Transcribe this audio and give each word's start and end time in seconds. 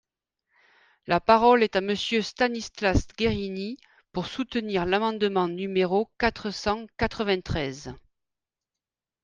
La 1.05 1.19
parole 1.19 1.61
est 1.61 1.75
à 1.75 1.81
Monsieur 1.81 2.23
Stanislas 2.23 3.07
Guerini, 3.19 3.77
pour 4.11 4.25
soutenir 4.25 4.87
l’amendement 4.87 5.47
numéro 5.47 6.09
quatre 6.17 6.49
cent 6.49 6.87
quatre-vingt-treize. 6.97 7.93